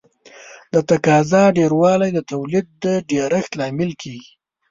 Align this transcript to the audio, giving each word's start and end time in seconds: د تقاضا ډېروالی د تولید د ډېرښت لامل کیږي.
د 0.73 0.75
تقاضا 0.89 1.43
ډېروالی 1.57 2.09
د 2.13 2.19
تولید 2.31 2.65
د 2.83 2.85
ډېرښت 3.09 3.51
لامل 3.59 3.91
کیږي. 4.01 4.31